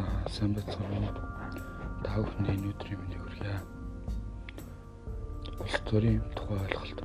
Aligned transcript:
За 0.00 0.30
сайн 0.32 0.54
байцгаана 0.56 1.12
уу? 1.12 1.14
Та 2.04 2.16
бүхэнд 2.24 2.48
энэ 2.48 2.72
өдрийн 2.72 3.00
мэндийг 3.00 3.20
хүргье. 3.20 3.56
Улс 5.60 5.76
төрийн 5.84 6.24
тухай 6.32 6.56
ойлголт. 6.64 7.00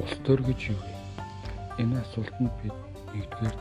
Улс 0.00 0.14
төр 0.24 0.40
гэж 0.48 0.60
юу 0.72 0.80
вэ? 0.80 0.92
Энэ 1.82 2.00
асуултанд 2.00 2.52
бид 2.64 2.76
нэгдүгээр 3.12 3.56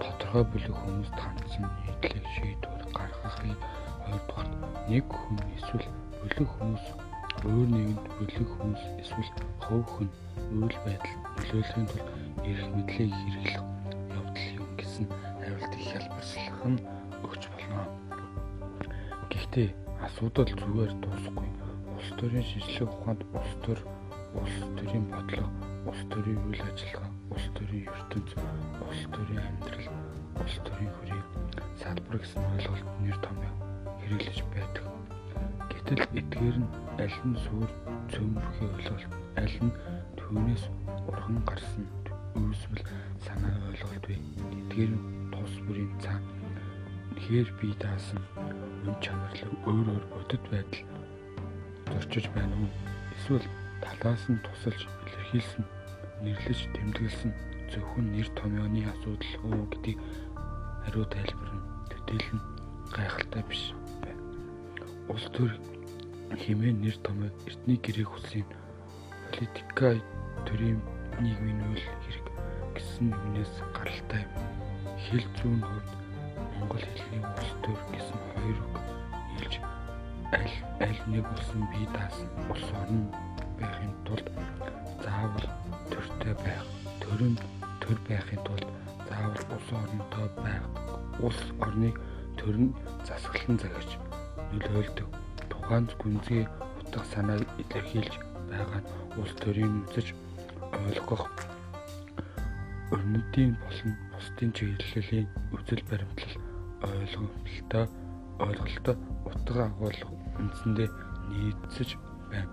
тодорхой 0.00 0.44
бүлэг 0.48 0.72
хүмүүст 0.72 1.16
хандсан 1.20 1.68
нийтлэг 1.68 2.24
шийдвэр 2.32 2.82
гаргахын 2.96 3.56
хоёрдугаар 4.08 4.48
нэг 4.88 5.04
хүн 5.12 5.36
эсвэл 5.60 5.88
бүлэг 6.24 6.48
хүмүүс 6.48 6.84
өөр 7.44 7.68
нэгэнд 7.76 8.04
бүлэг 8.16 8.48
хүмүүс 8.56 8.82
эсвэл 9.04 9.30
хувь 9.60 9.84
хүн 9.84 10.08
үйл 10.64 10.78
байдал 10.80 11.16
нөлөөлөхийн 11.36 11.86
тулд 11.92 12.08
эрх 12.48 12.66
мэдлийг 12.72 13.12
хэрэглэх 13.12 13.60
явдал 14.16 14.48
юм 14.56 14.70
гэсэн 14.80 15.04
хариултыг 15.12 15.82
хялбарчлах 15.92 16.64
нь. 16.72 16.80
Гэхдээ 19.58 19.74
асуудал 20.06 20.46
зүгээр 20.54 20.92
дуусахгүй. 21.02 21.50
Улс 21.90 22.08
төрийн 22.14 22.46
шинжилгээ 22.46 22.94
ухаанд 22.94 23.22
улс 23.34 23.52
төр, 23.66 23.78
улс 24.38 24.54
төрийн 24.78 25.06
бодлого, 25.10 25.50
улс 25.82 26.02
төрийн 26.14 26.38
үйл 26.46 26.62
ажиллагаа, 26.62 27.10
улс 27.34 27.46
төрийн 27.58 27.90
ертөнц, 27.90 28.30
улс 28.86 29.02
төрийн 29.10 29.42
амьдрал, 29.42 29.90
улс 30.38 30.56
төрийн 30.62 30.94
хүрээ 30.94 31.22
салбар 31.74 32.16
гэсэн 32.22 32.42
ойлголт 32.54 32.86
нэр 33.02 33.18
томьёо 33.18 33.54
хэрэглэж 33.98 34.38
байдаг. 34.54 34.84
Гэтэл 35.74 36.06
эдгээр 36.06 36.56
нь 36.62 36.70
аль 37.02 37.18
нь 37.26 37.38
сүр 37.42 37.70
цөмөрхий 38.14 38.70
ойлголт, 38.78 39.10
аль 39.42 39.58
нь 39.58 39.74
түүнээс 40.22 40.64
урган 41.10 41.42
гарсан 41.42 41.82
үүсвэл 42.38 42.86
санаа 43.26 43.58
ойлголт 43.74 44.06
вэ? 44.06 44.22
Эдгээр 44.54 44.92
нь 44.94 45.02
тус 45.34 45.54
бүрийн 45.66 45.90
цаа 45.98 46.22
тэгэхээр 47.18 47.50
бие 47.58 47.74
даасан 47.82 48.22
үн 48.86 48.94
чанарлаг 49.02 49.50
өөр 49.66 49.86
өөр 49.90 50.04
бодит 50.14 50.44
байдал 50.54 50.86
зорчиж 51.90 52.30
байна 52.30 52.54
уу? 52.54 52.70
Эсвэл 53.18 53.46
талаас 53.82 54.22
нь 54.30 54.38
тусалж 54.46 54.86
илэрхийлсэн, 54.86 55.66
нэрлэж 56.22 56.60
тэмдэглэсэн 56.78 57.34
зөвхөн 57.74 58.06
нэр 58.14 58.28
томьёоны 58.38 58.86
асуудал 58.86 59.34
уу 59.50 59.66
гэдгийг 59.66 59.98
хариу 60.86 61.06
тайлбарна. 61.10 61.62
Төдийлөн 61.90 62.40
гайхалтай 62.94 63.42
биш 63.50 63.74
байна. 63.98 64.22
Улс 65.10 65.26
төр 65.34 65.50
хэмээн 66.38 66.78
нэр 66.86 66.96
томьёог 67.02 67.34
эртний 67.50 67.82
гэрээ 67.82 68.06
хүслийн 68.06 68.46
политика 69.34 69.98
төрийн 70.46 70.78
нийгмийн 71.18 71.66
үйл 71.66 71.82
хэрэг 71.82 72.26
гэсэн 72.78 73.10
юмнээс 73.10 73.54
гаралтай 73.74 74.22
юм. 74.22 74.32
Хэл 75.02 75.26
зүүн 75.42 75.66
хувьд 75.66 75.97
монгол 76.58 76.82
хэлний 76.82 77.22
улс 77.22 77.50
төр 77.62 77.78
гэсэн 77.94 78.18
хоёр 78.34 78.58
үг 78.66 78.76
нийлж 79.30 79.54
аль 80.34 80.56
аль 80.82 81.02
нэг 81.06 81.24
улсын 81.34 81.62
бие 81.72 81.88
даасан 81.94 82.28
улс 82.50 82.68
орн 82.82 83.02
байхын 83.58 83.92
тулд 84.06 84.26
заавал 85.02 85.46
төртэй 85.90 86.34
байх. 86.44 86.64
Төр 87.02 87.20
нь 87.30 87.38
төр 87.82 87.98
байхын 88.08 88.42
тулд 88.46 88.66
заавал 89.08 89.44
улс 89.54 89.68
орнтой 89.80 90.28
байх. 90.42 90.64
Улс 91.22 91.42
орныг 91.64 91.96
төр 92.38 92.56
нь 92.62 92.74
засаглан 93.06 93.58
захиж 93.58 93.90
нөлөөлдөг. 94.52 95.08
Тухайн 95.50 95.86
гүнзгий 96.00 96.44
утга 96.80 97.02
санааг 97.12 97.46
илэрхийлж 97.62 98.14
байгаа 98.50 98.80
нь 98.82 98.90
улс 99.20 99.34
төрийн 99.42 99.86
үзэж 99.86 100.14
ойлгох 100.86 101.26
өрнөдийн 102.94 103.52
болон 103.62 103.92
бусдын 104.12 104.50
чиглэлийн 104.56 105.26
үзэл 105.52 105.82
баримтлал 105.90 106.47
ойлголттой 106.82 107.86
ойлголттой 108.38 108.96
утга 109.26 109.66
агуулга 109.66 110.08
үндсэндээ 110.38 110.88
нийцэж 111.30 111.98
байна. 112.30 112.50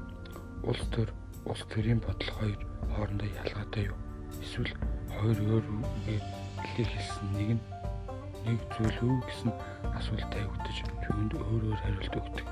Улс 0.63 0.81
төр, 0.89 1.09
улс 1.45 1.61
төрийн 1.69 2.01
бодол 2.01 2.31
хоёр 2.39 2.59
хоорондоо 2.95 3.29
ялгаатай 3.29 3.83
юу? 3.91 3.97
Эсвэл 4.41 4.73
хоёр 5.13 5.37
өөр 5.45 5.65
үгээр 5.69 6.23
илэрхийлсэн 6.65 7.27
нэг 7.37 7.49
нь 7.57 7.63
нэг 8.45 8.59
зүйл 8.77 8.99
үү 9.05 9.17
гэсэн 9.29 9.51
асуулт 9.93 10.29
тавигдаж 10.33 10.77
түүнд 11.05 11.31
өөр 11.37 11.63
өөр 11.69 11.79
хариулт 11.81 12.15
өгдөг. 12.17 12.47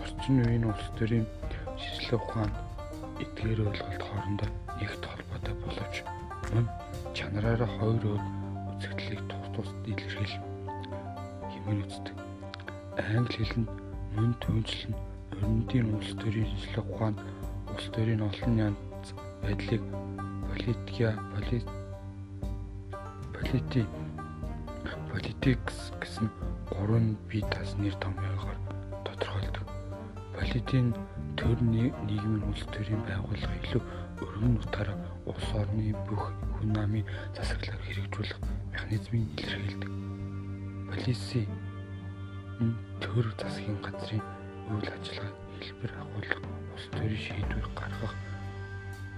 Орчин 0.00 0.40
үеийн 0.44 0.64
улс 0.68 0.86
төрийн 0.96 1.26
шинжилгээ 1.76 2.20
ухаан 2.20 2.52
эдгээр 3.20 3.60
ойлголт 3.68 4.02
хоорондоо 4.04 4.48
нэгт 4.80 5.04
холбоотой 5.04 5.54
боловч 5.60 5.94
мөн 6.52 6.66
чанараараа 7.16 7.70
хоёр 7.80 8.04
өөр 8.12 8.43
тусд 9.54 9.76
илэрхийл 9.86 10.34
хэмээн 11.52 11.80
үздэг. 11.86 12.16
Англи 12.98 13.44
хэл 13.44 13.56
нь 13.62 13.70
мөн 14.14 14.32
түнчлэн 14.42 14.94
өрнөдийн 15.34 15.94
улс 15.94 16.10
төрийн 16.20 16.46
шинжилгээ 16.50 16.84
ухаанд 16.92 17.18
улс 17.72 17.86
төрийн 17.94 18.22
олон 18.28 18.54
янз 18.66 19.08
байдлыг 19.42 19.82
политика 20.50 21.08
полит 21.32 21.66
полити 23.34 23.82
политикс 25.10 25.90
гэсэн 26.00 26.26
гурван 26.70 27.16
бие 27.28 27.42
тас 27.52 27.74
нэр 27.78 27.94
томьёогоор 28.02 28.58
тодорхойлдог. 29.06 29.63
Политийн 30.44 30.92
төр 31.40 31.56
нийгмийн 31.72 32.44
улс 32.44 32.64
төрийн 32.68 33.00
байгууллага 33.08 33.56
илүү 33.64 33.82
өргөн 34.20 34.58
утгаараа 34.60 34.98
улс 35.24 35.48
орны 35.56 35.96
бүх 36.04 36.24
хүн 36.52 36.68
намын 36.76 37.08
засаглалаар 37.32 37.80
хэрэгжүүлэх 37.88 38.38
механизмыг 38.72 39.40
илэрхийлдэг. 39.40 39.92
Полиси 40.92 41.42
төр 43.00 43.26
засгийн 43.40 43.80
газрын 43.80 44.20
үйл 44.68 44.88
ажиллагааг 44.92 45.36
хэлбэр 45.64 45.92
агуулах, 46.02 46.40
улс 46.76 46.86
төрийн 46.92 47.24
шийдвэр 47.24 47.68
гаргах 47.80 48.14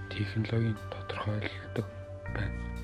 технологийн 0.07 0.79
тодорхойлдог 0.95 1.87
байна. 2.31 2.76